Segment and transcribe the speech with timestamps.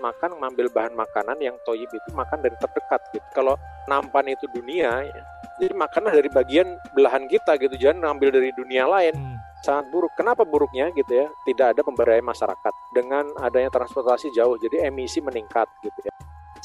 [0.00, 3.26] makan mengambil bahan makanan yang toyib itu makan dari terdekat gitu.
[3.36, 3.58] Kalau
[3.90, 5.22] nampan itu dunia, ya,
[5.60, 9.14] jadi makanlah dari bagian belahan kita gitu, jangan ngambil dari dunia lain.
[9.14, 9.36] Hmm.
[9.62, 10.10] Sangat buruk.
[10.18, 11.30] Kenapa buruknya gitu ya?
[11.46, 16.12] Tidak ada pemberdayaan masyarakat dengan adanya transportasi jauh, jadi emisi meningkat gitu ya.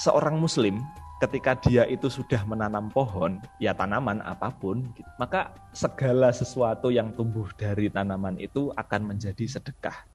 [0.02, 0.82] Seorang Muslim
[1.22, 7.10] ketika dia itu sudah menanam pohon, ya tanaman apa pun, gitu, maka segala sesuatu yang
[7.14, 10.06] tumbuh dari tanaman itu akan menjadi sedekah.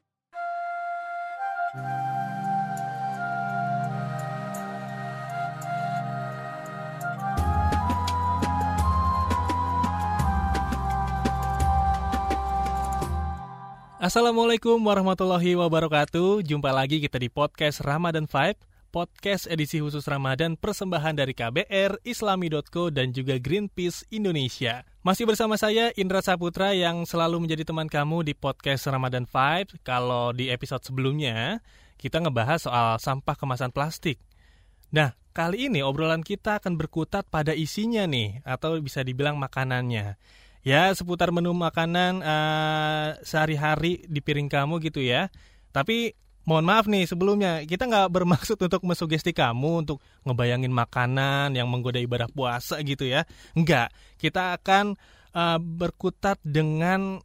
[14.02, 16.42] Assalamualaikum warahmatullahi wabarakatuh.
[16.42, 18.58] Jumpa lagi kita di podcast Ramadan Vibe
[18.90, 24.82] podcast edisi khusus Ramadan persembahan dari KBR, Islami.co, dan juga Greenpeace Indonesia.
[25.06, 29.78] Masih bersama saya Indra Saputra yang selalu menjadi teman kamu di podcast Ramadan Vibe.
[29.86, 31.62] Kalau di episode sebelumnya,
[31.94, 34.19] kita ngebahas soal sampah kemasan plastik.
[34.91, 40.19] Nah, kali ini obrolan kita akan berkutat pada isinya nih, atau bisa dibilang makanannya.
[40.63, 45.27] Ya, seputar menu makanan uh, sehari-hari di piring kamu gitu ya.
[45.75, 46.15] Tapi
[46.47, 52.03] mohon maaf nih sebelumnya kita nggak bermaksud untuk mensugesti kamu untuk ngebayangin makanan yang menggoda
[52.03, 53.23] ibadah puasa gitu ya
[53.55, 54.99] enggak kita akan
[55.39, 57.23] uh, berkutat dengan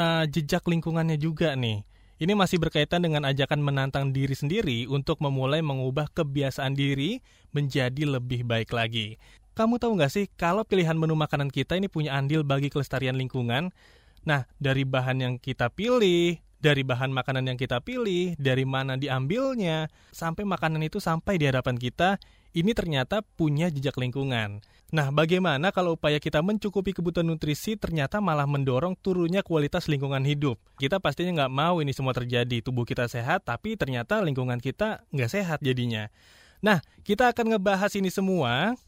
[0.00, 1.84] uh, jejak lingkungannya juga nih
[2.18, 7.22] ini masih berkaitan dengan ajakan menantang diri sendiri untuk memulai mengubah kebiasaan diri
[7.54, 9.22] menjadi lebih baik lagi.
[9.58, 13.74] Kamu tahu nggak sih kalau pilihan menu makanan kita ini punya andil bagi kelestarian lingkungan?
[14.22, 19.90] Nah, dari bahan yang kita pilih, dari bahan makanan yang kita pilih, dari mana diambilnya,
[20.14, 22.22] sampai makanan itu sampai di hadapan kita,
[22.54, 24.62] ini ternyata punya jejak lingkungan.
[24.94, 30.54] Nah, bagaimana kalau upaya kita mencukupi kebutuhan nutrisi ternyata malah mendorong turunnya kualitas lingkungan hidup?
[30.78, 35.30] Kita pastinya nggak mau ini semua terjadi, tubuh kita sehat, tapi ternyata lingkungan kita nggak
[35.34, 36.06] sehat jadinya.
[36.62, 38.78] Nah, kita akan ngebahas ini semua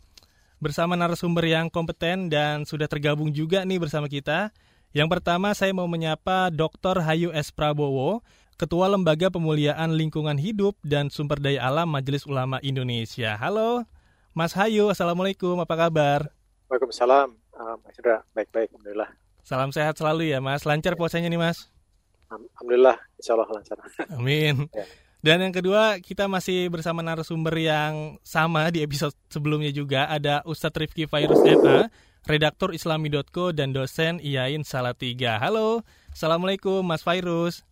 [0.60, 4.52] bersama narasumber yang kompeten dan sudah tergabung juga nih bersama kita.
[4.92, 7.00] Yang pertama saya mau menyapa Dr.
[7.00, 7.48] Hayu S.
[7.48, 8.20] Prabowo,
[8.60, 13.40] Ketua Lembaga Pemuliaan Lingkungan Hidup dan Sumber Daya Alam Majelis Ulama Indonesia.
[13.40, 13.88] Halo,
[14.36, 16.28] Mas Hayu, Assalamualaikum, apa kabar?
[16.68, 19.10] Waalaikumsalam, uh, Mas Indra, baik-baik, Alhamdulillah.
[19.40, 21.72] Salam sehat selalu ya Mas, lancar puasanya nih Mas?
[22.28, 23.80] Alhamdulillah, insya Allah lancar.
[24.12, 24.68] Amin.
[24.76, 24.84] Ya.
[25.20, 30.08] Dan yang kedua, kita masih bersama narasumber yang sama di episode sebelumnya juga.
[30.08, 31.92] Ada Ustadz Rifki Virus MA,
[32.24, 35.36] redaktur islami.co dan dosen IAIN Salatiga.
[35.36, 37.68] Halo, Assalamualaikum Mas Fairuz.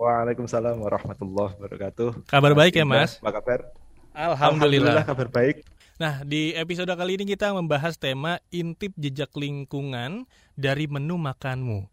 [0.00, 2.24] Waalaikumsalam warahmatullahi wabarakatuh.
[2.32, 3.20] Kabar baik ya Mas?
[3.20, 3.68] Apa kabar?
[4.16, 4.96] Alhamdulillah.
[4.96, 5.56] Alhamdulillah kabar baik.
[6.00, 10.24] Nah, di episode kali ini kita membahas tema intip jejak lingkungan
[10.56, 11.84] dari menu makanmu.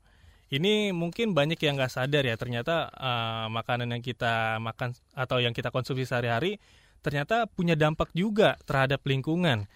[0.50, 5.54] Ini mungkin banyak yang nggak sadar ya, ternyata uh, makanan yang kita makan atau yang
[5.54, 6.58] kita konsumsi sehari-hari
[7.00, 9.70] ternyata punya dampak juga terhadap lingkungan.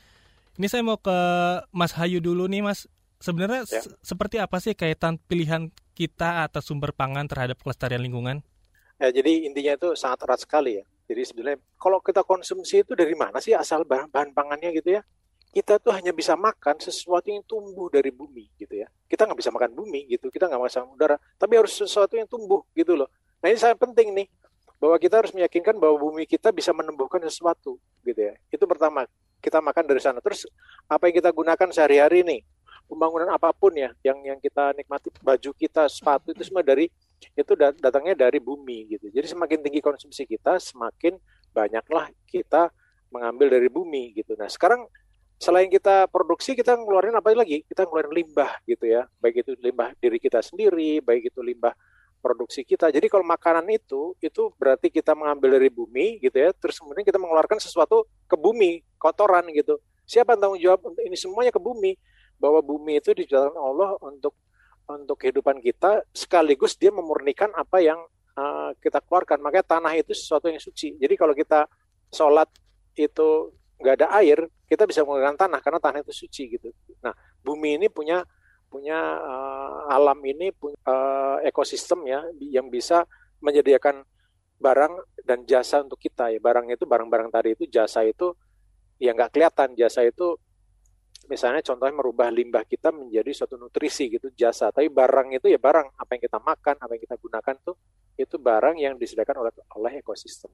[0.58, 1.18] Ini saya mau ke
[1.74, 2.86] Mas Hayu dulu nih, Mas.
[3.24, 3.80] Sebenarnya ya.
[4.04, 8.44] seperti apa sih kaitan pilihan kita atas sumber pangan terhadap kelestarian lingkungan?
[9.00, 10.86] Ya, jadi intinya itu sangat erat sekali ya.
[11.08, 15.02] Jadi sebenarnya kalau kita konsumsi itu dari mana sih asal bahan, bahan pangannya gitu ya?
[15.54, 18.90] Kita tuh hanya bisa makan sesuatu yang tumbuh dari bumi gitu ya.
[19.06, 22.66] Kita nggak bisa makan bumi gitu, kita nggak bisa udara, tapi harus sesuatu yang tumbuh
[22.74, 23.06] gitu loh.
[23.38, 24.28] Nah ini sangat penting nih
[24.82, 28.34] bahwa kita harus meyakinkan bahwa bumi kita bisa menumbuhkan sesuatu gitu ya.
[28.50, 29.06] Itu pertama
[29.40, 30.18] kita makan dari sana.
[30.26, 30.50] Terus
[30.90, 32.42] apa yang kita gunakan sehari-hari nih?
[32.84, 36.92] Pembangunan apa pun ya, yang yang kita nikmati baju kita, sepatu itu semua dari
[37.32, 39.08] itu datangnya dari bumi gitu.
[39.08, 41.16] Jadi semakin tinggi konsumsi kita, semakin
[41.56, 42.74] banyaklah kita
[43.08, 44.36] mengambil dari bumi gitu.
[44.36, 44.84] Nah sekarang
[45.44, 47.68] selain kita produksi, kita ngeluarin apa lagi?
[47.68, 51.76] Kita ngeluarin limbah gitu ya, baik itu limbah diri kita sendiri, baik itu limbah
[52.24, 52.88] produksi kita.
[52.88, 57.20] Jadi kalau makanan itu itu berarti kita mengambil dari bumi gitu ya, terus kemudian kita
[57.20, 59.84] mengeluarkan sesuatu ke bumi, kotoran gitu.
[60.08, 62.00] Siapa yang tanggung jawab untuk ini semuanya ke bumi?
[62.40, 64.40] Bahwa bumi itu diciptakan Allah untuk
[64.88, 68.00] untuk kehidupan kita sekaligus dia memurnikan apa yang
[68.40, 69.44] uh, kita keluarkan.
[69.44, 70.96] Makanya tanah itu sesuatu yang suci.
[70.96, 71.68] Jadi kalau kita
[72.12, 72.48] sholat
[72.96, 74.40] itu nggak ada air,
[74.70, 76.70] kita bisa menggunakan tanah karena tanah itu suci gitu.
[77.04, 78.24] Nah, bumi ini punya
[78.72, 83.06] punya uh, alam ini punya uh, ekosistem ya yang bisa
[83.38, 84.02] menyediakan
[84.58, 86.40] barang dan jasa untuk kita ya.
[86.42, 88.34] Barang itu barang-barang tadi itu jasa itu
[88.98, 89.78] ya nggak kelihatan.
[89.78, 90.34] Jasa itu
[91.30, 94.74] misalnya contohnya merubah limbah kita menjadi suatu nutrisi gitu jasa.
[94.74, 95.94] Tapi barang itu ya barang.
[96.00, 97.76] Apa yang kita makan apa yang kita gunakan tuh
[98.18, 100.50] itu barang yang disediakan oleh oleh ekosistem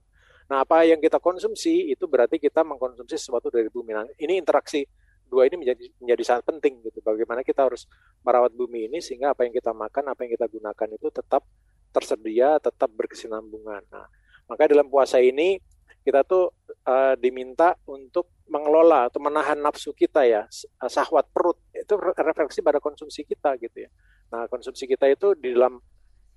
[0.49, 4.81] nah apa yang kita konsumsi itu berarti kita mengkonsumsi sesuatu dari bumi nah, ini interaksi
[5.29, 6.99] dua ini menjadi menjadi sangat penting gitu.
[7.05, 7.85] Bagaimana kita harus
[8.25, 11.45] merawat bumi ini sehingga apa yang kita makan, apa yang kita gunakan itu tetap
[11.93, 13.85] tersedia, tetap berkesinambungan.
[13.93, 14.09] Nah,
[14.49, 15.61] Maka dalam puasa ini
[16.01, 16.49] kita tuh
[16.89, 20.49] uh, diminta untuk mengelola atau menahan nafsu kita ya,
[20.89, 21.61] sahwat perut.
[21.69, 23.89] Itu refleksi pada konsumsi kita gitu ya.
[24.33, 25.77] Nah, konsumsi kita itu di dalam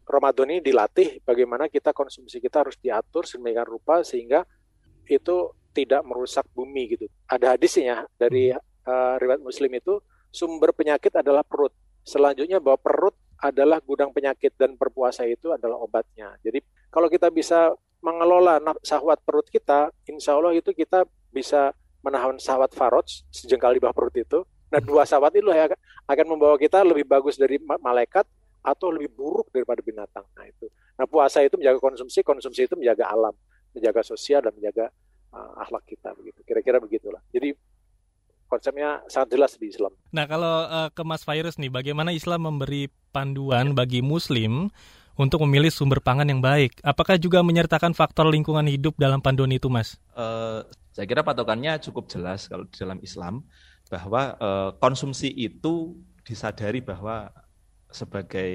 [0.02, 4.42] Ramadan ini dilatih bagaimana kita konsumsi kita harus diatur sedemikian rupa sehingga
[5.06, 7.06] itu tidak merusak bumi gitu.
[7.26, 11.72] Ada hadisnya dari uh, riwayat Muslim itu sumber penyakit adalah perut.
[12.02, 16.38] Selanjutnya bahwa perut adalah gudang penyakit dan berpuasa itu adalah obatnya.
[16.44, 21.70] Jadi kalau kita bisa mengelola sahwat perut kita, insya Allah itu kita bisa
[22.02, 24.42] menahan sahwat faroj sejengkal di bawah perut itu.
[24.70, 25.50] Nah dua sahwat itu
[26.06, 28.26] akan membawa kita lebih bagus dari malaikat
[28.62, 30.24] atau lebih buruk daripada binatang.
[30.38, 30.70] Nah itu.
[30.94, 33.34] Nah puasa itu menjaga konsumsi, konsumsi itu menjaga alam,
[33.74, 34.88] menjaga sosial dan menjaga
[35.34, 36.40] uh, akhlak kita begitu.
[36.46, 37.20] Kira-kira begitulah.
[37.34, 37.58] Jadi
[38.46, 39.92] konsepnya sangat jelas di Islam.
[40.14, 44.70] Nah kalau uh, ke Mas Virus nih, bagaimana Islam memberi panduan bagi Muslim
[45.18, 46.80] untuk memilih sumber pangan yang baik.
[46.80, 50.00] Apakah juga menyertakan faktor lingkungan hidup dalam panduan itu, Mas?
[50.16, 53.44] Uh, saya kira patokannya cukup jelas kalau di dalam Islam
[53.88, 57.28] bahwa uh, konsumsi itu disadari bahwa
[57.92, 58.52] sebagai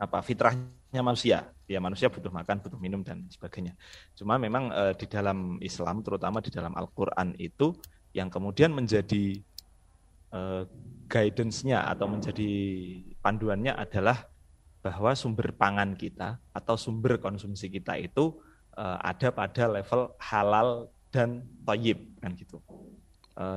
[0.00, 1.48] apa fitrahnya manusia.
[1.70, 3.78] Ya manusia butuh makan, butuh minum dan sebagainya.
[4.18, 7.76] Cuma memang uh, di dalam Islam, terutama di dalam Al-Qur'an itu
[8.10, 9.38] yang kemudian menjadi
[10.34, 10.66] uh,
[11.06, 12.50] guidance-nya atau menjadi
[13.22, 14.26] panduannya adalah
[14.82, 18.34] bahwa sumber pangan kita atau sumber konsumsi kita itu
[18.74, 22.58] uh, ada pada level halal dan toyib kan gitu.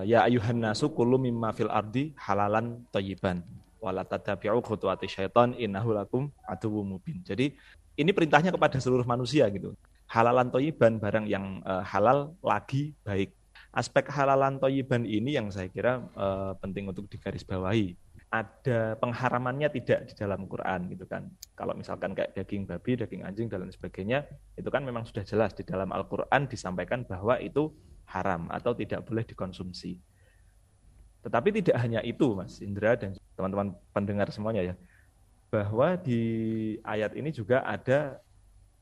[0.07, 3.43] Ya ayuhan nasu kullu mimma fil ardi halalan toyiban
[3.83, 7.19] wala tatabi'u khutuwati syaitan innahu lakum aduwwum mubin.
[7.27, 7.51] Jadi
[7.99, 9.75] ini perintahnya kepada seluruh manusia gitu.
[10.07, 13.35] Halalan toyiban barang yang uh, halal lagi baik.
[13.75, 17.99] Aspek halalan toyiban ini yang saya kira uh, penting untuk digarisbawahi
[18.33, 21.29] ada pengharamannya tidak di dalam Quran gitu kan.
[21.53, 24.25] Kalau misalkan kayak daging babi, daging anjing dan lain sebagainya,
[24.57, 27.69] itu kan memang sudah jelas di dalam Al-Qur'an disampaikan bahwa itu
[28.09, 30.01] haram atau tidak boleh dikonsumsi.
[31.23, 34.75] Tetapi tidak hanya itu Mas Indra dan teman-teman pendengar semuanya ya.
[35.49, 36.21] Bahwa di
[36.83, 38.19] ayat ini juga ada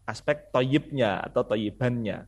[0.10, 2.26] aspek toyibnya atau toyibannya.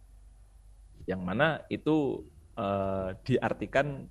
[1.10, 2.24] Yang mana itu
[2.56, 4.08] uh, diartikan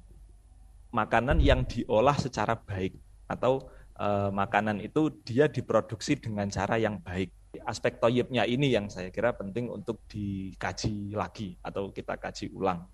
[0.92, 2.92] makanan yang diolah secara baik
[3.26, 3.64] atau
[3.96, 7.32] e, makanan itu dia diproduksi dengan cara yang baik.
[7.64, 12.84] Aspek toyibnya ini yang saya kira penting untuk dikaji lagi atau kita kaji ulang.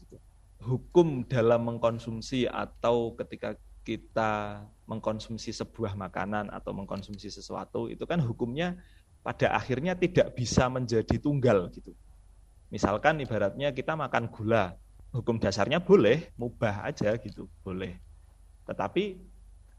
[0.58, 3.54] Hukum dalam mengkonsumsi atau ketika
[3.86, 8.76] kita mengkonsumsi sebuah makanan atau mengkonsumsi sesuatu itu kan hukumnya
[9.24, 11.96] pada akhirnya tidak bisa menjadi tunggal gitu.
[12.68, 14.76] Misalkan ibaratnya kita makan gula,
[15.14, 17.96] hukum dasarnya boleh, mubah aja gitu, boleh.
[18.68, 19.16] Tetapi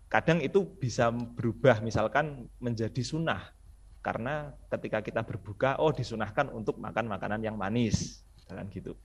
[0.10, 3.54] kadang itu bisa berubah misalkan menjadi sunnah
[4.02, 8.98] karena ketika kita berbuka oh disunahkan untuk makan makanan yang manis dan gitu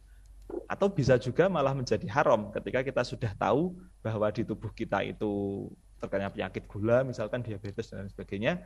[0.68, 5.66] atau bisa juga malah menjadi haram ketika kita sudah tahu bahwa di tubuh kita itu
[6.00, 8.60] terkena penyakit gula misalkan diabetes dan sebagainya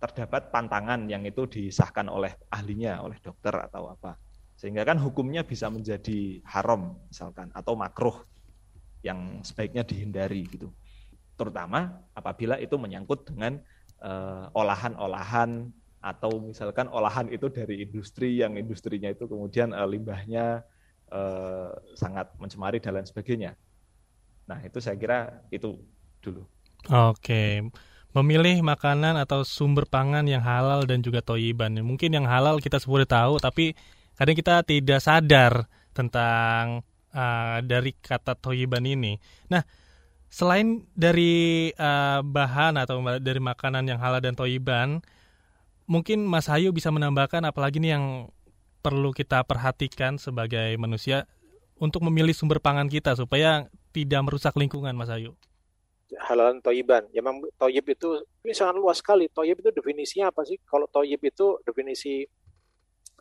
[0.00, 4.16] terdapat pantangan yang itu disahkan oleh ahlinya oleh dokter atau apa.
[4.56, 8.16] Sehingga kan hukumnya bisa menjadi haram misalkan atau makruh
[9.04, 10.72] yang sebaiknya dihindari gitu.
[11.36, 13.60] Terutama apabila itu menyangkut dengan
[14.00, 15.68] uh, olahan-olahan
[16.00, 20.64] atau misalkan olahan itu dari industri yang industrinya itu kemudian uh, limbahnya
[21.10, 23.52] uh, sangat mencemari dan lain sebagainya.
[24.50, 25.78] Nah itu saya kira itu
[26.22, 26.42] dulu.
[26.88, 27.60] Oke,
[28.16, 31.76] memilih makanan atau sumber pangan yang halal dan juga toyiban.
[31.84, 33.76] Mungkin yang halal kita sudah tahu, tapi
[34.16, 36.82] kadang kita tidak sadar tentang
[37.14, 39.20] uh, dari kata toyiban ini.
[39.52, 39.62] Nah,
[40.30, 45.02] selain dari uh, bahan atau dari makanan yang halal dan toyiban,
[45.90, 48.30] mungkin Mas Hayu bisa menambahkan apalagi nih yang
[48.80, 51.28] perlu kita perhatikan sebagai manusia
[51.80, 55.36] untuk memilih sumber pangan kita supaya tidak merusak lingkungan, Mas Hayu.
[56.26, 57.06] Halal dan toyiban.
[57.14, 59.30] Ya, memang toyib itu ini sangat luas sekali.
[59.30, 60.58] Toyib itu definisinya apa sih?
[60.66, 62.26] Kalau toyib itu definisi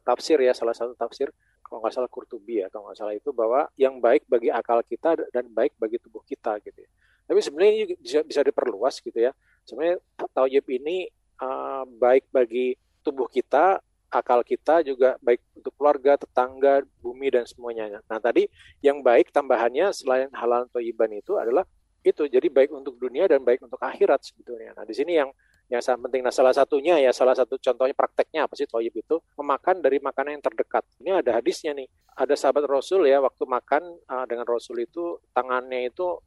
[0.01, 1.29] tafsir ya, salah satu tafsir
[1.69, 5.29] kalau nggak salah Kurtubi ya, kalau nggak salah itu bahwa yang baik bagi akal kita
[5.29, 6.89] dan baik bagi tubuh kita gitu ya.
[7.29, 9.29] Tapi sebenarnya ini bisa, bisa diperluas gitu ya.
[9.61, 10.01] Sebenarnya
[10.33, 11.05] tauyib ini
[11.37, 12.73] uh, baik bagi
[13.05, 13.77] tubuh kita,
[14.09, 18.01] akal kita juga baik untuk keluarga, tetangga, bumi dan semuanya.
[18.09, 18.49] Nah tadi
[18.81, 21.63] yang baik tambahannya selain halal toyiban itu adalah
[22.01, 24.73] itu jadi baik untuk dunia dan baik untuk akhirat sebetulnya.
[24.73, 25.29] Nah di sini yang
[25.69, 26.25] yang sangat penting.
[26.25, 30.41] Nah salah satunya ya salah satu contohnya prakteknya apa sih toyib itu memakan dari makanan
[30.41, 30.81] yang terdekat.
[30.97, 31.85] Ini ada hadisnya nih.
[32.17, 36.17] Ada sahabat Rasul ya waktu makan uh, dengan Rasul itu tangannya itu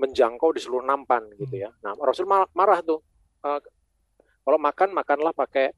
[0.00, 1.70] menjangkau di seluruh nampan gitu ya.
[1.84, 3.04] Nah Rasul marah, marah tuh.
[3.44, 3.60] Uh,
[4.48, 5.76] kalau makan makanlah pakai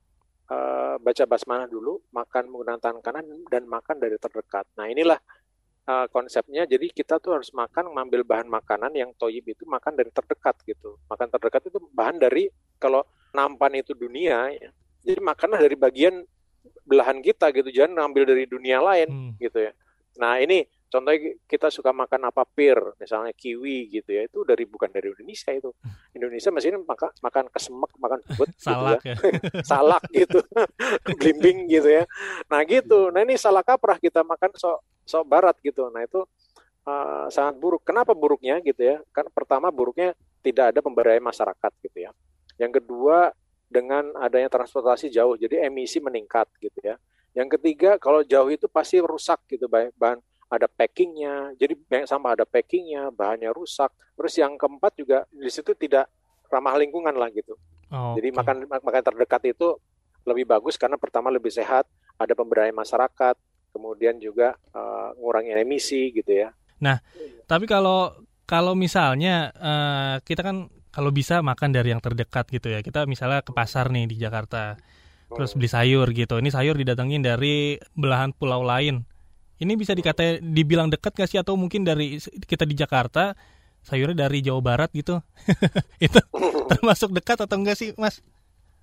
[0.50, 4.66] uh, baca basmalah dulu, makan menggunakan tangan kanan dan makan dari terdekat.
[4.76, 5.18] Nah inilah
[5.86, 6.66] uh, konsepnya.
[6.66, 10.98] Jadi kita tuh harus makan mengambil bahan makanan yang toyib itu makan dari terdekat gitu.
[11.06, 14.70] Makan terdekat itu bahan dari kalau nampan itu dunia, ya.
[15.06, 16.26] jadi makanlah dari bagian
[16.82, 19.30] belahan kita gitu, jangan ngambil dari dunia lain hmm.
[19.38, 19.72] gitu ya.
[20.18, 24.90] Nah ini contohnya kita suka makan apa pir misalnya kiwi gitu ya itu dari bukan
[24.90, 25.70] dari Indonesia itu.
[26.18, 29.38] Indonesia masih makan makan kesemek makan bubut salak gitu ya.
[29.38, 29.62] ya.
[29.62, 30.38] salak gitu.
[31.16, 32.04] Blimbing gitu ya.
[32.50, 33.08] Nah gitu.
[33.14, 35.86] Nah ini salah kaprah kita makan sok sok barat gitu.
[35.94, 36.26] Nah itu
[36.84, 37.86] uh, sangat buruk.
[37.86, 38.98] Kenapa buruknya gitu ya?
[39.14, 42.10] Kan pertama buruknya tidak ada pemberdayaan masyarakat gitu ya.
[42.58, 43.30] Yang kedua
[43.70, 46.98] dengan adanya transportasi jauh jadi emisi meningkat gitu ya.
[47.30, 50.18] Yang ketiga kalau jauh itu pasti rusak gitu bahan
[50.50, 53.94] ada packingnya, jadi banyak sampah ada packingnya, bahannya rusak.
[54.18, 56.10] Terus yang keempat juga di situ tidak
[56.50, 57.54] ramah lingkungan lah gitu.
[57.94, 58.38] Oh, jadi okay.
[58.42, 59.78] makan makan terdekat itu
[60.26, 61.86] lebih bagus karena pertama lebih sehat,
[62.18, 63.38] ada pemberdayaan masyarakat,
[63.70, 66.50] kemudian juga uh, ngurangi emisi gitu ya.
[66.82, 66.98] Nah,
[67.46, 68.10] tapi kalau
[68.42, 72.82] kalau misalnya uh, kita kan kalau bisa makan dari yang terdekat gitu ya.
[72.82, 74.74] Kita misalnya ke pasar nih di Jakarta,
[75.30, 76.42] terus beli sayur gitu.
[76.42, 79.06] Ini sayur didatengin dari belahan pulau lain
[79.60, 82.16] ini bisa dikata dibilang dekat gak sih atau mungkin dari
[82.48, 83.36] kita di Jakarta
[83.84, 85.20] sayurnya dari Jawa Barat gitu?
[86.04, 86.20] itu
[86.72, 88.24] termasuk dekat atau enggak sih, Mas?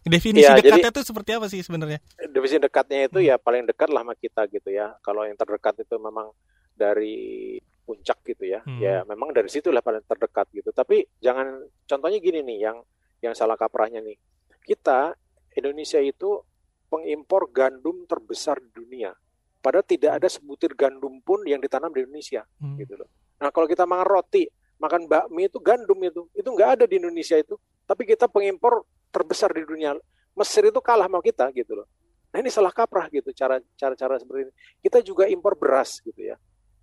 [0.08, 2.00] Definisi ya, dekatnya itu seperti apa sih sebenarnya?
[2.32, 4.96] Definisi dekatnya itu ya paling dekat lah sama kita gitu ya.
[5.04, 6.32] Kalau yang terdekat itu memang
[6.72, 8.64] dari puncak gitu ya.
[8.64, 8.80] Hmm.
[8.80, 10.72] Ya memang dari situ lah paling terdekat gitu.
[10.72, 12.78] Tapi jangan contohnya gini nih yang
[13.20, 14.16] yang salah kaprahnya nih.
[14.64, 15.12] Kita
[15.60, 16.40] Indonesia itu
[16.88, 19.12] pengimpor gandum terbesar di dunia.
[19.60, 22.78] Padahal tidak ada sebutir gandum pun yang ditanam di Indonesia, hmm.
[22.80, 23.10] gitu loh.
[23.42, 24.46] Nah kalau kita makan roti,
[24.78, 27.58] makan bakmi itu gandum itu, itu nggak ada di Indonesia itu.
[27.88, 29.98] Tapi kita pengimpor terbesar di dunia.
[30.38, 31.88] Mesir itu kalah sama kita, gitu loh.
[32.32, 34.54] Nah ini salah kaprah gitu cara cara-cara seperti ini.
[34.84, 36.36] Kita juga impor beras gitu ya,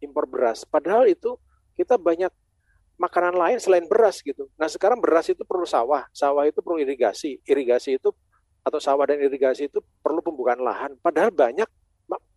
[0.02, 0.64] impor beras.
[0.66, 1.36] Padahal itu
[1.78, 2.32] kita banyak
[2.98, 4.48] makanan lain selain beras gitu.
[4.58, 8.10] Nah sekarang beras itu perlu sawah, sawah itu perlu irigasi, irigasi itu
[8.64, 10.96] atau sawah dan irigasi itu perlu pembukaan lahan.
[10.98, 11.68] Padahal banyak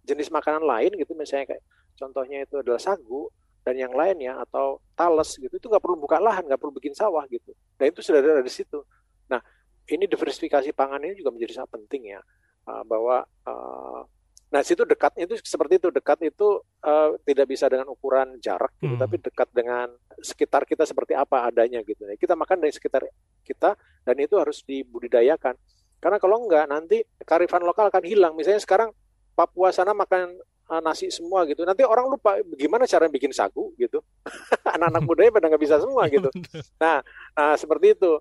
[0.08, 1.64] jenis makanan lain gitu misalnya kayak
[2.00, 3.28] contohnya itu adalah sagu
[3.68, 7.28] dan yang lainnya atau tales gitu itu nggak perlu buka lahan nggak perlu bikin sawah
[7.28, 7.52] gitu.
[7.76, 8.80] Dan itu sudah ada di situ.
[9.28, 9.44] Nah
[9.92, 12.22] ini diversifikasi pangan ini juga menjadi sangat penting ya
[12.68, 14.02] uh, bahwa uh,
[14.48, 18.96] nah situ dekat itu seperti itu dekat itu uh, tidak bisa dengan ukuran jarak gitu
[18.96, 19.04] hmm.
[19.04, 19.92] tapi dekat dengan
[20.24, 22.08] sekitar kita seperti apa adanya gitu.
[22.16, 23.04] Kita makan dari sekitar
[23.44, 23.76] kita
[24.08, 25.60] dan itu harus dibudidayakan.
[26.00, 28.34] Karena kalau enggak nanti karifan lokal akan hilang.
[28.38, 28.90] Misalnya sekarang
[29.38, 30.34] Papua sana makan
[30.74, 31.62] uh, nasi semua gitu.
[31.62, 34.02] Nanti orang lupa gimana cara bikin sagu gitu.
[34.74, 36.34] Anak-anak mudanya pada nggak bisa semua gitu.
[36.82, 37.06] Nah,
[37.38, 38.18] nah seperti itu.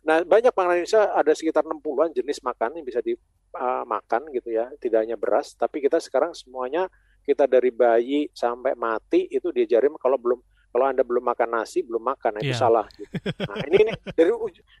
[0.00, 4.72] Nah, banyak makanan Indonesia ada sekitar 60-an jenis makanan yang bisa dimakan uh, gitu ya.
[4.80, 6.88] Tidak hanya beras, tapi kita sekarang semuanya
[7.20, 12.14] kita dari bayi sampai mati itu diajarin kalau belum kalau anda belum makan nasi belum
[12.14, 12.62] makan nah, itu yeah.
[12.62, 13.10] salah gitu.
[13.50, 14.30] nah ini, ini dari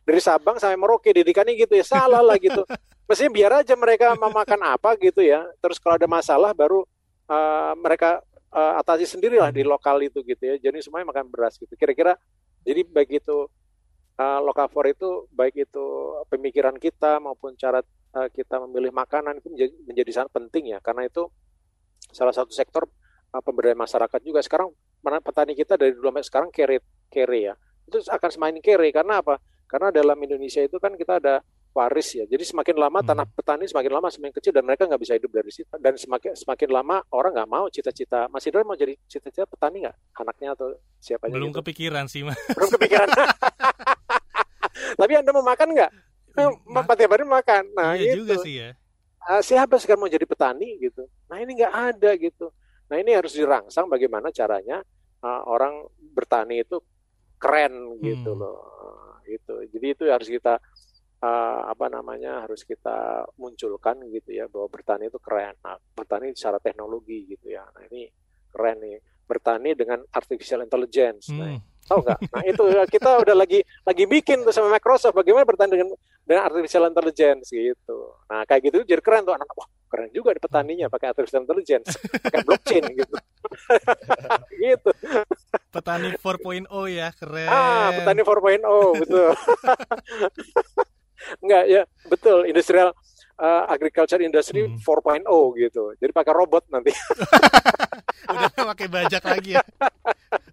[0.06, 2.62] dari Sabang sampai Merauke didikannya gitu ya salah lah gitu.
[3.10, 5.42] Mestinya biar aja mereka mau makan apa gitu ya.
[5.58, 6.86] Terus kalau ada masalah baru
[7.26, 8.22] uh, mereka
[8.54, 10.54] uh, atasi sendiri lah di lokal itu gitu ya.
[10.62, 11.74] Jadi semuanya makan beras gitu.
[11.74, 12.14] Kira-kira
[12.62, 13.50] jadi baik itu
[14.14, 15.84] uh, lokavor itu baik itu
[16.30, 17.82] pemikiran kita maupun cara
[18.14, 20.78] uh, kita memilih makanan itu menjadi, menjadi sangat penting ya.
[20.78, 21.26] Karena itu
[22.14, 22.86] salah satu sektor
[23.34, 24.38] uh, pemberdayaan masyarakat juga.
[24.38, 24.70] Sekarang
[25.00, 27.54] petani kita dari dulu sampai sekarang kere kere ya
[27.88, 32.26] itu akan semakin kere karena apa karena dalam Indonesia itu kan kita ada waris ya.
[32.26, 33.06] Jadi semakin lama hmm.
[33.06, 35.70] tanah petani semakin lama semakin kecil dan mereka nggak bisa hidup dari situ.
[35.78, 38.26] Dan semakin semakin lama orang nggak mau cita-cita.
[38.28, 39.96] Mas Idra mau jadi cita-cita petani nggak?
[40.18, 41.30] Anaknya atau siapa?
[41.30, 41.62] Belum gitu?
[41.62, 42.38] kepikiran sih mas.
[42.50, 43.08] Belum kepikiran.
[45.00, 45.90] Tapi anda mau makan nggak?
[46.66, 47.62] Ma tiap hari makan.
[47.74, 48.26] Nah iya gitu.
[48.26, 48.70] juga sih ya.
[49.20, 51.06] Uh, siapa sekarang mau jadi petani gitu?
[51.30, 52.50] Nah ini nggak ada gitu.
[52.90, 54.82] Nah ini harus dirangsang bagaimana caranya
[55.22, 56.82] uh, orang bertani itu
[57.40, 58.40] keren gitu hmm.
[58.40, 58.58] loh.
[59.24, 59.54] Gitu.
[59.70, 60.58] Jadi itu harus kita
[61.22, 65.54] uh, apa namanya harus kita munculkan gitu ya bahwa bertani itu keren.
[65.62, 67.62] Nah, bertani secara teknologi gitu ya.
[67.62, 68.10] Nah, ini
[68.50, 68.98] keren nih.
[69.30, 71.30] Bertani dengan artificial intelligence.
[71.30, 71.62] Nah, hmm.
[71.62, 72.18] Nah, tahu nggak?
[72.34, 75.88] Nah, itu ya, kita udah lagi lagi bikin tuh sama Microsoft bagaimana bertani dengan
[76.26, 77.98] dengan artificial intelligence gitu.
[78.26, 79.46] Nah, kayak gitu jadi keren tuh anak.
[79.54, 83.16] Wah, keren juga di petaninya pakai artificial intelligence, pakai blockchain gitu.
[84.62, 84.90] gitu.
[85.74, 87.50] Petani 4.0 ya, keren.
[87.50, 89.30] Ah, petani 4.0 betul.
[91.44, 92.94] Enggak ya, betul industrial
[93.40, 94.78] uh, agriculture industry hmm.
[94.84, 95.24] 4.0
[95.56, 95.84] gitu.
[95.96, 96.92] Jadi pakai robot nanti.
[98.32, 99.64] Udah pakai bajak lagi ya.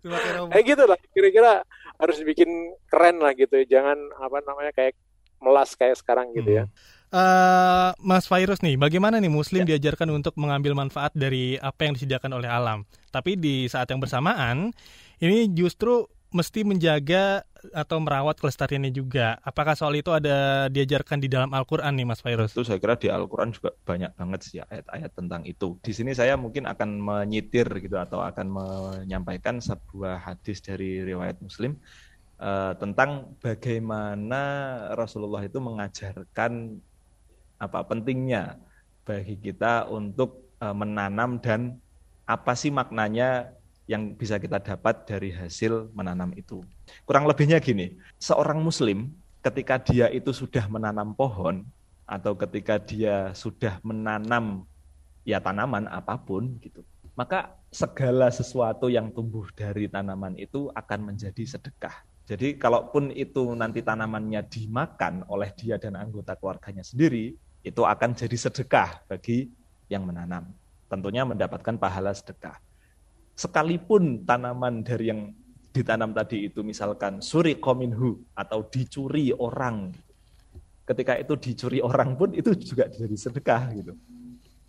[0.02, 0.52] pakai robot.
[0.56, 1.00] Kayak gitu lah.
[1.12, 1.52] Kira-kira
[2.00, 2.50] harus bikin
[2.88, 3.62] keren lah gitu.
[3.68, 4.96] Jangan apa namanya kayak
[5.44, 6.66] melas kayak sekarang gitu ya.
[6.66, 6.72] hmm.
[6.72, 6.96] ya.
[7.12, 9.76] Uh, Mas Virus nih, bagaimana nih Muslim ya.
[9.76, 12.84] diajarkan untuk mengambil manfaat dari apa yang disediakan oleh alam?
[13.12, 14.72] Tapi di saat yang bersamaan,
[15.22, 19.40] ini justru mesti menjaga atau merawat kelestariannya juga.
[19.44, 22.52] Apakah soal itu ada diajarkan di dalam Al-Quran nih Mas Virus?
[22.52, 25.80] Itu saya kira di Al-Quran juga banyak banget sih ayat-ayat tentang itu.
[25.80, 31.80] Di sini saya mungkin akan menyitir gitu atau akan menyampaikan sebuah hadis dari riwayat Muslim
[32.44, 34.44] uh, tentang bagaimana
[34.94, 36.84] Rasulullah itu mengajarkan
[37.58, 38.58] apa pentingnya
[39.06, 41.78] bagi kita untuk uh, menanam dan
[42.28, 43.54] apa sih maknanya
[43.88, 46.60] yang bisa kita dapat dari hasil menanam itu.
[47.08, 49.10] Kurang lebihnya gini, seorang muslim
[49.40, 51.64] ketika dia itu sudah menanam pohon
[52.04, 54.68] atau ketika dia sudah menanam
[55.24, 56.84] ya tanaman apa pun gitu,
[57.16, 62.04] maka segala sesuatu yang tumbuh dari tanaman itu akan menjadi sedekah.
[62.28, 68.38] Jadi kalaupun itu nanti tanamannya dimakan oleh dia dan anggota keluarganya sendiri, itu akan jadi
[68.38, 69.50] sedekah bagi
[69.88, 70.52] yang menanam.
[70.88, 72.60] Tentunya mendapatkan pahala sedekah.
[73.38, 75.30] Sekalipun tanaman dari yang
[75.76, 79.94] ditanam tadi itu misalkan suri kominhu atau dicuri orang.
[80.88, 83.94] Ketika itu dicuri orang pun itu juga jadi sedekah gitu.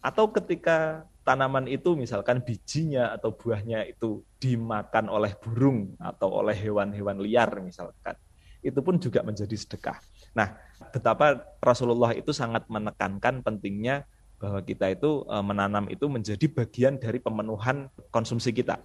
[0.02, 7.20] Atau ketika tanaman itu misalkan bijinya atau buahnya itu dimakan oleh burung atau oleh hewan-hewan
[7.22, 8.18] liar misalkan.
[8.58, 10.02] Itu pun juga menjadi sedekah.
[10.34, 10.58] Nah,
[10.90, 17.18] betapa Rasulullah itu sangat menekankan pentingnya bahwa kita itu e, menanam itu menjadi bagian dari
[17.18, 18.78] pemenuhan konsumsi kita.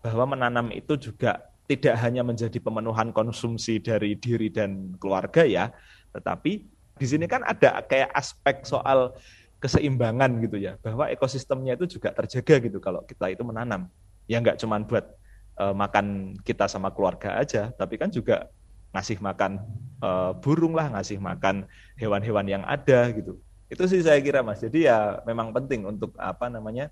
[0.00, 5.70] Bahwa menanam itu juga tidak hanya menjadi pemenuhan konsumsi dari diri dan keluarga ya,
[6.10, 6.66] tetapi
[6.98, 9.14] di sini kan ada kayak aspek soal
[9.62, 13.86] keseimbangan gitu ya, bahwa ekosistemnya itu juga terjaga gitu kalau kita itu menanam.
[14.26, 15.14] Ya nggak cuma buat
[15.62, 18.50] uh, makan kita sama keluarga aja, tapi kan juga
[18.90, 19.62] ngasih makan
[20.02, 23.38] uh, burung lah, ngasih makan hewan-hewan yang ada gitu.
[23.70, 24.58] Itu sih saya kira Mas.
[24.58, 26.90] Jadi ya memang penting untuk apa namanya?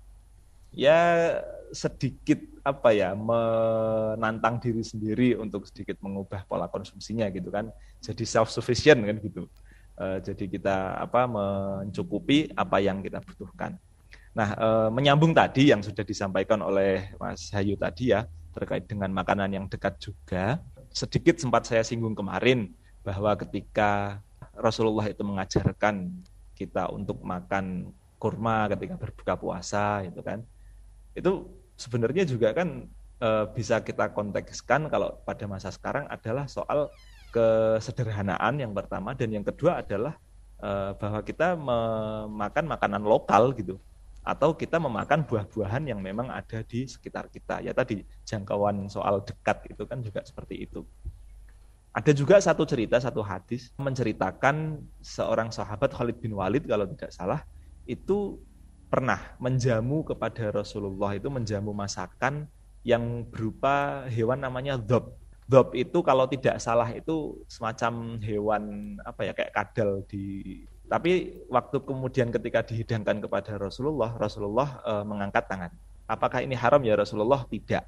[0.71, 1.41] Ya
[1.73, 7.67] sedikit apa ya menantang diri sendiri untuk sedikit mengubah pola konsumsinya gitu kan.
[7.99, 9.49] Jadi self sufficient kan gitu.
[9.99, 13.75] Uh, jadi kita apa mencukupi apa yang kita butuhkan.
[14.31, 18.23] Nah, uh, menyambung tadi yang sudah disampaikan oleh Mas Hayu tadi ya
[18.55, 22.73] terkait dengan makanan yang dekat juga sedikit sempat saya singgung kemarin
[23.05, 24.21] bahwa ketika
[24.57, 26.11] Rasulullah itu mengajarkan
[26.57, 30.43] kita untuk makan kurma ketika berbuka puasa itu kan
[31.15, 31.47] itu
[31.79, 32.91] sebenarnya juga kan
[33.23, 36.91] e, bisa kita kontekskan kalau pada masa sekarang adalah soal
[37.31, 40.19] kesederhanaan yang pertama dan yang kedua adalah
[40.59, 43.79] e, bahwa kita memakan makanan lokal gitu
[44.23, 47.63] atau kita memakan buah-buahan yang memang ada di sekitar kita.
[47.63, 50.83] Ya tadi jangkauan soal dekat itu kan juga seperti itu.
[51.89, 57.41] Ada juga satu cerita, satu hadis menceritakan seorang sahabat Khalid bin Walid kalau tidak salah
[57.89, 58.37] itu
[58.89, 62.45] pernah menjamu kepada Rasulullah itu menjamu masakan
[62.85, 65.17] yang berupa hewan namanya dhob.
[65.49, 68.63] Dhob itu kalau tidak salah itu semacam hewan
[69.01, 75.45] apa ya kayak kadal di tapi waktu kemudian ketika dihidangkan kepada Rasulullah, Rasulullah e, mengangkat
[75.45, 75.71] tangan.
[76.09, 77.45] Apakah ini haram ya Rasulullah?
[77.45, 77.83] Tidak.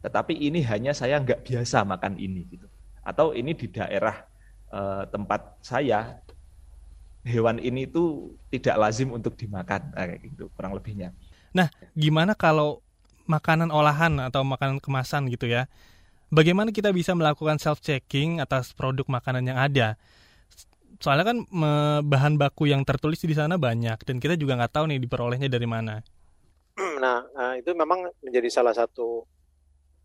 [0.00, 2.64] Tetapi ini hanya saya nggak biasa makan ini gitu.
[3.04, 4.24] Atau ini di daerah
[4.72, 4.80] e,
[5.12, 6.16] tempat saya
[7.28, 11.12] hewan ini itu tidak lazim untuk dimakan nah, kayak gitu kurang lebihnya.
[11.52, 12.80] Nah, gimana kalau
[13.28, 15.68] makanan olahan atau makanan kemasan gitu ya?
[16.32, 20.00] Bagaimana kita bisa melakukan self checking atas produk makanan yang ada?
[20.98, 21.38] Soalnya kan
[22.04, 25.68] bahan baku yang tertulis di sana banyak dan kita juga nggak tahu nih diperolehnya dari
[25.68, 26.00] mana.
[26.76, 29.24] Nah, nah, itu memang menjadi salah satu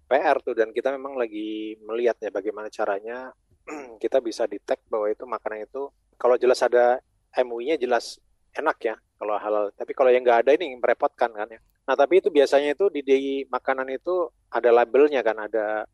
[0.07, 3.31] PR tuh dan kita memang lagi melihat ya bagaimana caranya
[4.03, 6.99] kita bisa detect bahwa itu makanan itu kalau jelas ada
[7.31, 8.19] MUI-nya jelas
[8.55, 9.71] enak ya kalau halal.
[9.75, 11.59] Tapi kalau yang nggak ada ini merepotkan kan ya.
[11.87, 15.87] Nah tapi itu biasanya itu di, di makanan itu ada labelnya kan ada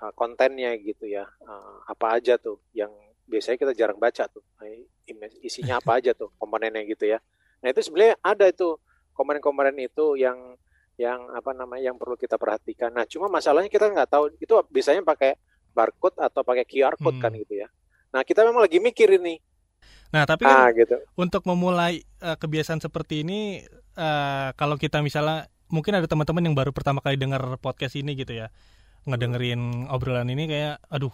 [0.00, 2.90] uh, kontennya gitu ya uh, apa aja tuh yang
[3.26, 4.42] biasanya kita jarang baca tuh
[5.42, 7.18] isinya apa aja tuh komponennya gitu ya.
[7.62, 8.78] Nah itu sebenarnya ada itu
[9.12, 10.56] komponen-komponen itu yang
[11.00, 12.92] yang apa namanya yang perlu kita perhatikan.
[12.92, 15.36] Nah cuma masalahnya kita nggak tahu itu biasanya pakai
[15.72, 17.40] barcode atau pakai QR code kan hmm.
[17.40, 17.68] kan gitu ya.
[18.12, 19.40] Nah kita memang lagi mikir ini.
[20.12, 21.00] Nah tapi kan ah, gitu.
[21.16, 23.64] untuk memulai uh, kebiasaan seperti ini
[23.96, 28.36] uh, kalau kita misalnya mungkin ada teman-teman yang baru pertama kali dengar podcast ini gitu
[28.36, 28.52] ya
[29.08, 31.10] ngedengerin obrolan ini kayak aduh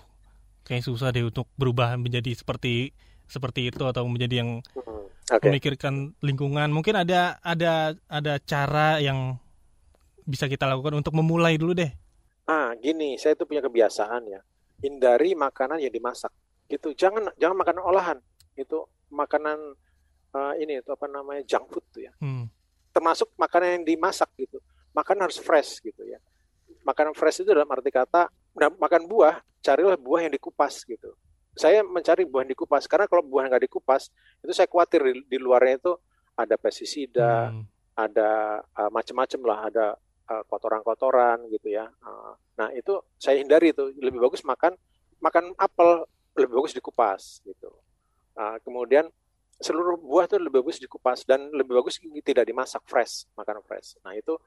[0.65, 2.93] kayak susah deh untuk berubah menjadi seperti
[3.29, 5.49] seperti itu atau menjadi yang hmm, okay.
[5.53, 6.73] memikirkan lingkungan.
[6.73, 9.37] Mungkin ada ada ada cara yang
[10.25, 11.93] bisa kita lakukan untuk memulai dulu deh.
[12.49, 14.41] Ah, gini, saya itu punya kebiasaan ya.
[14.81, 16.33] Hindari makanan yang dimasak.
[16.69, 16.97] Gitu.
[16.97, 18.19] Jangan jangan makanan olahan.
[18.57, 19.77] Itu makanan
[20.33, 22.13] uh, ini itu apa namanya junk food tuh ya.
[22.21, 22.49] Hmm.
[22.93, 24.61] Termasuk makanan yang dimasak gitu.
[24.97, 26.21] Makan harus fresh gitu ya.
[26.85, 31.15] Makanan fresh itu dalam arti kata makan buah, carilah buah yang dikupas gitu.
[31.59, 34.11] Saya mencari buah yang dikupas karena kalau buah nggak dikupas
[34.43, 35.93] itu saya khawatir di, di luarnya itu
[36.39, 37.67] ada pestisida, Hmm.
[37.99, 39.87] ada uh, macam-macam lah, ada
[40.31, 41.91] uh, kotoran-kotoran gitu ya.
[41.99, 43.91] Uh, nah itu saya hindari itu.
[43.99, 44.79] Lebih bagus makan
[45.19, 46.07] makan apel
[46.39, 47.75] lebih bagus dikupas gitu.
[48.39, 49.11] Uh, kemudian
[49.59, 53.99] seluruh buah itu lebih bagus dikupas dan lebih bagus tidak dimasak fresh, makan fresh.
[54.07, 54.39] Nah itu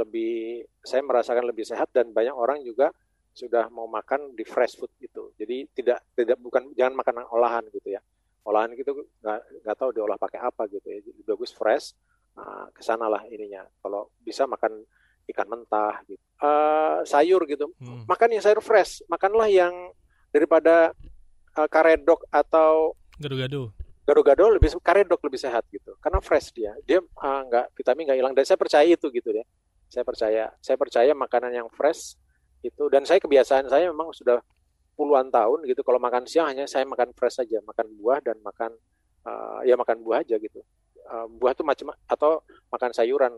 [0.00, 2.90] lebih saya merasakan lebih sehat dan banyak orang juga
[3.34, 5.34] sudah mau makan di fresh food gitu.
[5.34, 8.00] Jadi tidak tidak bukan jangan makan olahan gitu ya.
[8.46, 11.02] Olahan gitu nggak nggak tahu diolah pakai apa gitu ya.
[11.02, 11.98] Jadi bagus fresh.
[12.38, 13.66] Nah, ke sanalah ininya.
[13.82, 14.86] Kalau bisa makan
[15.34, 16.22] ikan mentah gitu.
[16.38, 17.74] Eh, sayur gitu.
[17.82, 18.06] Hmm.
[18.06, 19.02] Makan yang sayur fresh.
[19.10, 19.74] Makanlah yang
[20.30, 20.94] daripada
[21.58, 23.70] eh, karedok atau Gado-gado.
[24.04, 28.34] gado-gado lebih karedok lebih sehat gitu karena fresh dia dia uh, nggak vitamin nggak hilang
[28.34, 29.46] dan saya percaya itu gitu ya
[29.88, 32.18] saya percaya saya percaya makanan yang fresh
[32.64, 34.40] itu dan saya kebiasaan saya memang sudah
[34.94, 38.72] puluhan tahun gitu kalau makan siang hanya saya makan fresh saja makan buah dan makan
[39.26, 40.62] uh, ya makan buah aja gitu.
[41.04, 42.40] Uh, buah tuh macam atau
[42.72, 43.32] makan sayuran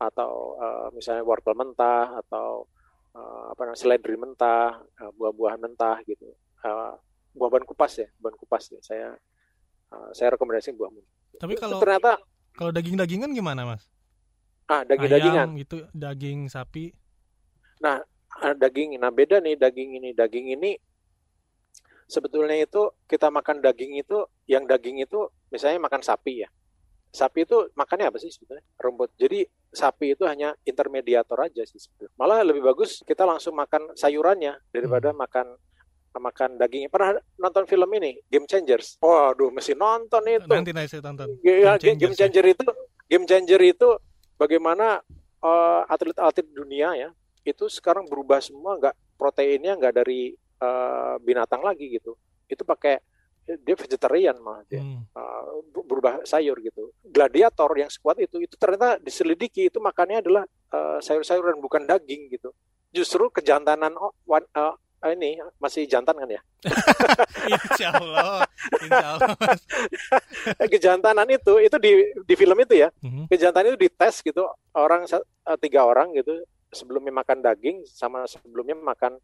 [0.00, 2.66] atau uh, misalnya wortel mentah atau
[3.14, 6.26] uh, apa namanya seledri mentah uh, buah-buahan mentah gitu.
[6.64, 6.98] Uh,
[7.38, 8.80] buah-buahan kupas ya buah kupas ya.
[8.82, 9.08] Saya
[9.94, 11.14] uh, saya rekomendasikan buah mentah.
[11.38, 12.18] Tapi kalau ternyata
[12.52, 13.88] kalau daging-dagingan gimana, Mas?
[14.70, 15.52] ah daging-dagingan.
[15.52, 16.94] Ayam gitu, daging sapi.
[17.82, 18.00] ah,
[18.58, 20.10] daging nah beda nih daging ini.
[20.12, 20.72] Daging ini
[22.10, 26.48] sebetulnya itu kita makan daging itu yang daging itu misalnya makan sapi ya.
[27.12, 28.64] Sapi itu makannya apa sih sebetulnya?
[28.80, 29.12] Rumput.
[29.20, 32.12] Jadi sapi itu hanya intermediator aja sih sebetulnya.
[32.16, 35.56] Malah lebih bagus kita langsung makan sayurannya daripada makan
[36.12, 36.88] makan dagingnya.
[36.92, 38.16] Pernah nonton film ini?
[38.28, 38.96] Game Changers.
[39.00, 40.48] Waduh mesti nonton itu.
[40.48, 41.36] Nanti nanti saya tonton.
[41.44, 42.20] Ya, Game game, game Changers ya.
[42.28, 42.66] changer itu
[43.12, 43.88] game changer itu
[44.40, 45.00] bagaimana
[45.44, 47.08] eh, atlet-atlet dunia ya
[47.42, 52.14] itu sekarang berubah semua nggak proteinnya nggak dari eh, binatang lagi gitu.
[52.46, 52.98] Itu pakai
[53.42, 54.78] dia vegetarian malah dia.
[54.78, 55.02] Hmm.
[55.02, 56.94] eh, ber- berubah sayur gitu.
[57.02, 62.54] Gladiator yang sekuat itu itu ternyata diselidiki itu makannya adalah eh, sayur-sayuran bukan daging gitu.
[62.92, 64.74] Justru kejantanan oh, wan- eh,
[65.10, 66.38] ini masih jantan kan ya?
[67.50, 68.46] Insya Allah,
[68.78, 69.34] Insya Allah.
[70.70, 71.90] Kejantanan itu itu di
[72.22, 72.88] di film itu ya.
[73.02, 73.26] Mhm.
[73.26, 76.38] kejantan itu dites gitu orang eh, tiga orang gitu
[76.72, 79.20] sebelumnya makan daging sama sebelumnya makan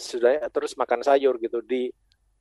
[0.00, 1.60] sudah terus makan sayur gitu.
[1.60, 1.92] Di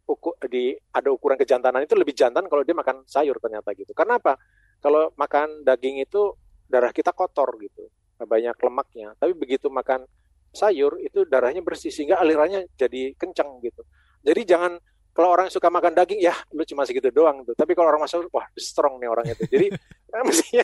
[0.07, 3.91] uku, di ada ukuran kejantanan itu lebih jantan kalau dia makan sayur ternyata gitu.
[3.91, 4.39] Karena apa?
[4.79, 6.31] Kalau makan daging itu
[6.69, 7.89] darah kita kotor gitu
[8.23, 9.11] banyak lemaknya.
[9.19, 10.07] Tapi begitu makan
[10.55, 13.83] sayur itu darahnya bersih sehingga alirannya jadi kencang gitu.
[14.23, 14.79] Jadi jangan
[15.11, 17.51] kalau orang suka makan daging ya lu cuma segitu doang tuh.
[17.51, 19.67] Tapi kalau orang masuk wah strong nih orang itu jadi
[20.27, 20.63] mestinya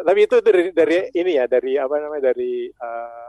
[0.00, 3.28] tapi itu dari dari ini ya dari apa namanya dari eh,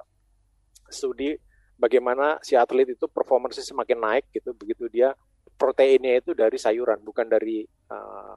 [0.88, 1.36] studi
[1.76, 4.56] bagaimana si atlet itu performance semakin naik gitu.
[4.56, 5.12] Begitu dia
[5.60, 8.34] proteinnya itu dari sayuran bukan dari eh,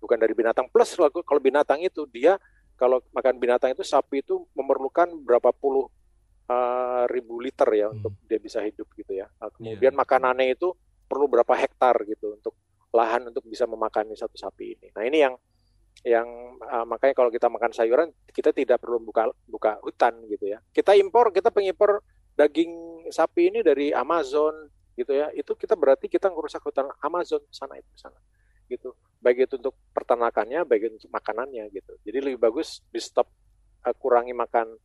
[0.00, 0.72] bukan dari binatang.
[0.72, 2.40] Plus kalau binatang itu dia
[2.76, 5.88] kalau makan binatang itu sapi itu memerlukan berapa puluh
[6.48, 8.00] eh, ribu liter ya Hmm.
[8.00, 9.28] untuk dia bisa hidup gitu ya.
[9.36, 10.72] Nah, kemudian makanannya itu
[11.06, 12.54] perlu berapa hektar gitu untuk
[12.90, 14.88] lahan untuk bisa memakani satu sapi ini.
[14.96, 15.34] Nah ini yang
[16.06, 20.62] yang uh, makanya kalau kita makan sayuran kita tidak perlu buka buka hutan gitu ya.
[20.70, 21.98] Kita impor kita pengimpor
[22.38, 25.34] daging sapi ini dari Amazon gitu ya.
[25.34, 28.22] Itu kita berarti kita ngerusak hutan Amazon sana itu sana
[28.70, 28.94] gitu.
[29.18, 31.98] Baik itu untuk peternakannya baik itu untuk makanannya gitu.
[32.06, 33.26] Jadi lebih bagus di stop
[33.82, 34.78] uh, kurangi makan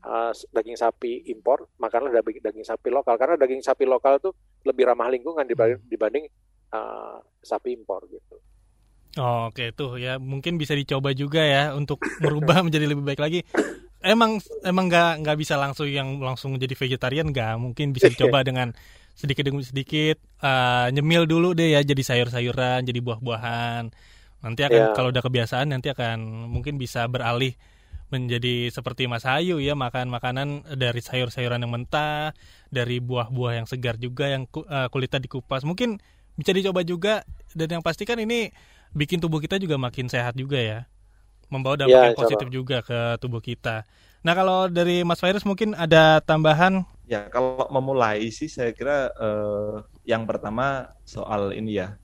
[0.00, 3.20] uh, daging sapi impor makanlah daging, daging sapi lokal.
[3.20, 4.32] Karena daging sapi lokal itu
[4.64, 6.24] lebih ramah lingkungan dibanding, dibanding
[6.72, 8.40] uh, sapi impor gitu
[9.14, 13.40] Oh, Oke tuh ya mungkin bisa dicoba juga ya untuk merubah menjadi lebih baik lagi.
[14.04, 18.74] Emang emang nggak nggak bisa langsung yang langsung menjadi vegetarian nggak mungkin bisa dicoba dengan
[19.14, 23.84] sedikit demi sedikit eh, nyemil dulu deh ya jadi sayur-sayuran jadi buah-buahan
[24.44, 24.92] nanti akan Ya.
[24.92, 27.56] kalau udah kebiasaan nanti akan mungkin bisa beralih
[28.12, 32.36] menjadi seperti Mas Ayu ya makan makanan dari sayur-sayuran yang mentah
[32.68, 35.96] dari buah-buah yang segar juga yang eh, kulitnya dikupas mungkin
[36.36, 37.22] bisa dicoba juga
[37.56, 38.50] dan yang pasti kan ini
[38.94, 40.86] bikin tubuh kita juga makin sehat juga ya.
[41.52, 43.84] Membawa dampak Ya, yang positif juga ke tubuh kita.
[44.24, 46.86] Nah kalau dari Mas Virus mungkin ada tambahan?
[47.04, 49.74] Ya, kalau memulai sih saya kira eh,
[50.08, 52.00] yang pertama soal ini ya,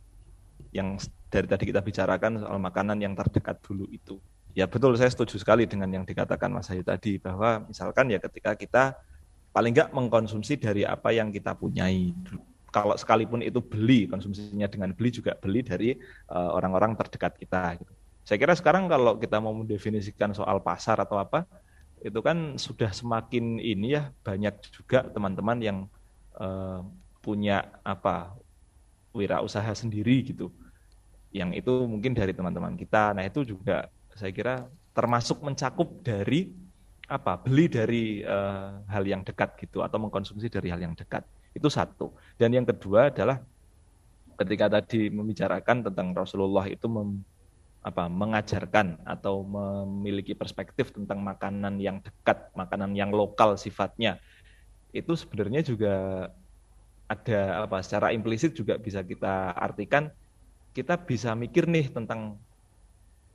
[0.77, 1.01] yang
[1.33, 4.21] dari tadi kita bicarakan soal makanan yang terdekat dulu itu.
[4.53, 8.53] Ya betul, saya setuju sekali dengan yang dikatakan Mas Ayu tadi bahwa misalkan ya ketika
[8.59, 8.85] kita
[9.55, 12.13] paling nggak mengkonsumsi dari apa yang kita punyai,
[12.71, 15.95] kalau sekalipun itu beli konsumsinya dengan beli juga beli dari
[16.31, 17.93] uh, orang-orang terdekat kita gitu.
[18.23, 21.47] Saya kira sekarang kalau kita mau mendefinisikan soal pasar atau apa
[22.01, 25.79] itu kan sudah semakin ini ya banyak juga teman-teman yang
[26.41, 26.81] uh,
[27.21, 28.33] punya apa
[29.13, 30.49] wirausaha sendiri gitu.
[31.31, 33.15] Yang itu mungkin dari teman-teman kita.
[33.15, 36.51] Nah, itu juga saya kira termasuk mencakup dari
[37.07, 37.39] apa?
[37.39, 41.23] beli dari uh, hal yang dekat gitu atau mengkonsumsi dari hal yang dekat.
[41.53, 42.15] Itu satu.
[42.39, 43.43] Dan yang kedua adalah
[44.41, 47.21] ketika tadi membicarakan tentang Rasulullah itu mem,
[47.81, 54.17] apa, mengajarkan atau memiliki perspektif tentang makanan yang dekat, makanan yang lokal sifatnya.
[54.91, 55.95] Itu sebenarnya juga
[57.11, 60.15] ada apa secara implisit juga bisa kita artikan
[60.71, 62.39] kita bisa mikir nih tentang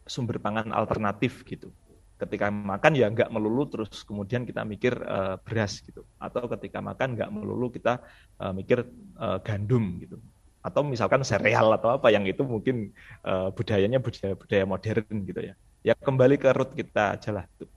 [0.08, 1.76] sumber pangan alternatif gitu
[2.16, 6.08] ketika makan ya nggak melulu terus kemudian kita mikir uh, beras gitu.
[6.20, 8.00] Atau ketika makan nggak melulu kita
[8.40, 8.88] uh, mikir
[9.20, 10.18] uh, gandum gitu.
[10.66, 12.90] Atau misalkan sereal atau apa yang itu mungkin
[13.28, 15.54] uh, budayanya budaya budaya modern gitu ya.
[15.86, 17.70] Ya kembali ke root kita aja lah gitu.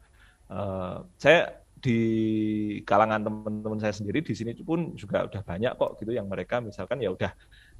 [0.48, 2.00] uh, saya di
[2.82, 6.98] kalangan teman-teman saya sendiri di sini pun juga udah banyak kok gitu yang mereka misalkan
[6.98, 7.30] ya udah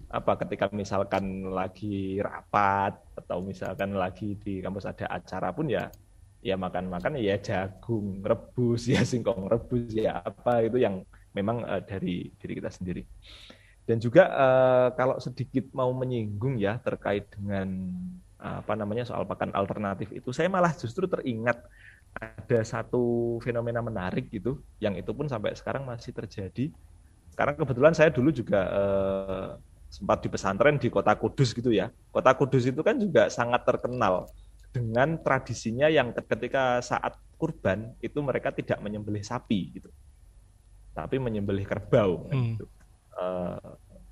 [0.08, 5.90] apa ketika misalkan lagi rapat atau misalkan lagi di kampus ada acara pun ya
[6.38, 11.02] ya makan-makan ya jagung rebus ya singkong rebus ya apa itu yang
[11.34, 13.02] memang uh, dari diri kita sendiri.
[13.88, 17.88] Dan juga uh, kalau sedikit mau menyinggung ya terkait dengan
[18.36, 21.56] uh, apa namanya soal pakan alternatif itu saya malah justru teringat
[22.18, 26.68] ada satu fenomena menarik gitu yang itu pun sampai sekarang masih terjadi.
[27.32, 29.48] Karena kebetulan saya dulu juga uh,
[29.88, 31.88] sempat di pesantren di kota Kudus gitu ya.
[32.12, 34.28] Kota Kudus itu kan juga sangat terkenal
[34.72, 39.90] dengan tradisinya yang ketika saat kurban itu mereka tidak menyembelih sapi gitu,
[40.92, 42.44] tapi menyembelih kerbau hmm.
[42.54, 42.66] gitu.
[43.18, 43.58] Uh,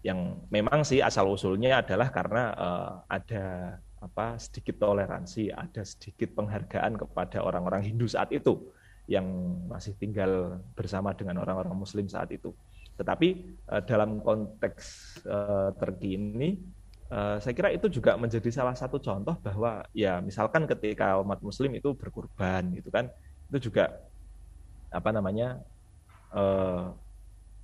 [0.07, 6.95] yang memang sih asal usulnya adalah karena uh, ada apa sedikit toleransi, ada sedikit penghargaan
[6.95, 8.71] kepada orang-orang Hindu saat itu
[9.11, 9.27] yang
[9.67, 12.55] masih tinggal bersama dengan orang-orang Muslim saat itu.
[12.97, 13.29] Tetapi
[13.67, 14.85] uh, dalam konteks
[15.27, 16.63] uh, terkini
[17.07, 21.71] Uh, saya kira itu juga menjadi salah satu contoh bahwa ya misalkan ketika umat muslim
[21.79, 23.07] itu berkurban gitu kan
[23.47, 23.95] itu juga
[24.91, 25.63] apa namanya
[26.35, 26.91] uh,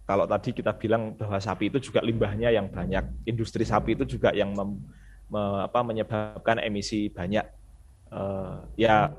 [0.07, 4.31] kalau tadi kita bilang bahwa sapi itu juga limbahnya yang banyak industri sapi itu juga
[4.31, 4.79] yang mem,
[5.27, 7.47] me, apa, menyebabkan emisi banyak.
[8.13, 9.11] Uh, ya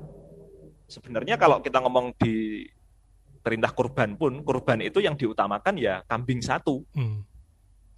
[0.88, 2.64] sebenarnya kalau kita ngomong di
[3.44, 6.80] perintah kurban pun kurban itu yang diutamakan ya kambing satu.
[6.96, 7.28] Hmm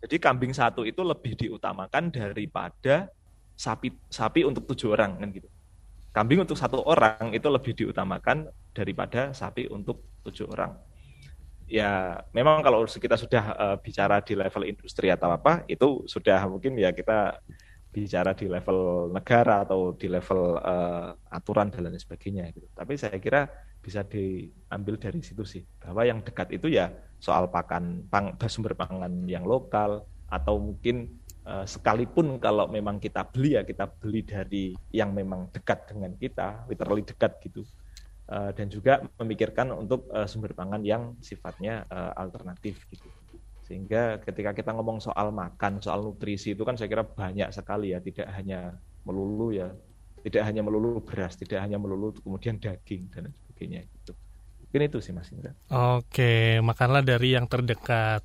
[0.04, 3.08] jadi kambing satu itu lebih diutamakan daripada
[3.56, 5.48] sapi sapi untuk tujuh orang kan gitu.
[6.12, 10.76] Kambing untuk satu orang itu lebih diutamakan daripada sapi untuk tujuh orang.
[11.66, 16.78] Ya memang kalau kita sudah uh, bicara di level industri atau apa itu sudah mungkin
[16.78, 17.42] ya kita
[17.90, 22.68] bicara di level negara atau di level uh, aturan dan lain sebagainya gitu.
[22.76, 23.48] Tapi saya kira
[23.80, 29.24] bisa diambil dari situ sih bahwa yang dekat itu ya soal pakan pang, sumber pangan
[29.28, 35.14] yang lokal atau mungkin uh, sekalipun kalau memang kita beli ya kita beli dari yang
[35.14, 37.62] memang dekat dengan kita literally dekat gitu
[38.30, 43.06] uh, dan juga memikirkan untuk uh, sumber pangan yang sifatnya uh, alternatif gitu
[43.66, 47.98] sehingga ketika kita ngomong soal makan soal nutrisi itu kan saya kira banyak sekali ya
[47.98, 49.74] tidak hanya melulu ya
[50.22, 54.14] tidak hanya melulu beras tidak hanya melulu kemudian daging dan sebagainya gitu.
[54.76, 55.56] Mungkin itu sih Mas Indra.
[55.72, 58.20] Oke, makanlah dari yang terdekat.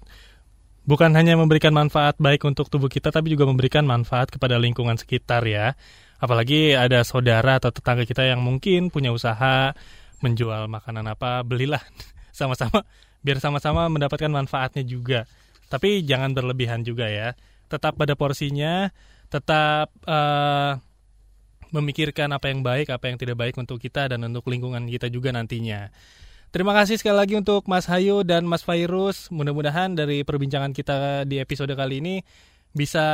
[0.84, 5.48] Bukan hanya memberikan manfaat baik untuk tubuh kita, tapi juga memberikan manfaat kepada lingkungan sekitar
[5.48, 5.80] ya.
[6.20, 9.72] Apalagi ada saudara atau tetangga kita yang mungkin punya usaha
[10.20, 11.80] menjual makanan apa, belilah
[12.36, 12.84] sama-sama
[13.24, 15.24] biar sama-sama mendapatkan manfaatnya juga.
[15.72, 17.32] Tapi jangan berlebihan juga ya.
[17.72, 18.92] Tetap pada porsinya,
[19.32, 20.76] tetap uh,
[21.72, 25.32] memikirkan apa yang baik, apa yang tidak baik untuk kita dan untuk lingkungan kita juga
[25.32, 25.88] nantinya.
[26.52, 29.32] Terima kasih sekali lagi untuk Mas Hayu dan Mas Fairus.
[29.32, 32.28] Mudah-mudahan dari perbincangan kita di episode kali ini
[32.76, 33.08] bisa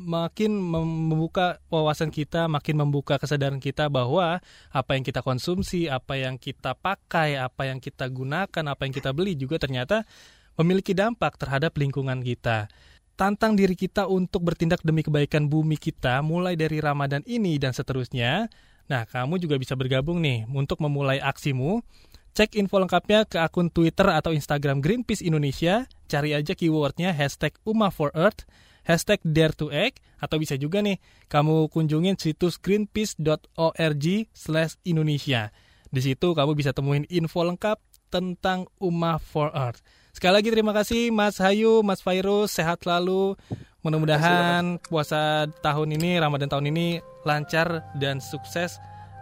[0.00, 4.40] makin membuka wawasan kita, makin membuka kesadaran kita bahwa
[4.72, 9.12] apa yang kita konsumsi, apa yang kita pakai, apa yang kita gunakan, apa yang kita
[9.12, 10.08] beli juga ternyata
[10.56, 12.72] memiliki dampak terhadap lingkungan kita
[13.20, 18.48] tantang diri kita untuk bertindak demi kebaikan bumi kita mulai dari Ramadan ini dan seterusnya.
[18.88, 21.84] Nah, kamu juga bisa bergabung nih untuk memulai aksimu.
[22.30, 25.90] Cek info lengkapnya ke akun Twitter atau Instagram Greenpeace Indonesia.
[26.06, 28.46] Cari aja keywordnya hashtag Uma for Earth,
[28.86, 35.50] hashtag Dare to Act, atau bisa juga nih kamu kunjungin situs greenpeace.org slash Indonesia.
[35.90, 37.82] Di situ kamu bisa temuin info lengkap
[38.14, 39.82] tentang Uma for Earth.
[40.14, 43.38] Sekali lagi terima kasih Mas Hayu, Mas Fairuz, sehat selalu.
[43.82, 48.76] Mudah-mudahan puasa tahun ini, Ramadan tahun ini lancar dan sukses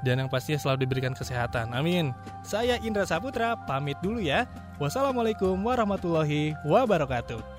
[0.07, 1.75] dan yang pastinya selalu diberikan kesehatan.
[1.75, 2.15] Amin.
[2.47, 4.47] Saya Indra Saputra pamit dulu ya.
[4.79, 7.58] Wassalamualaikum warahmatullahi wabarakatuh.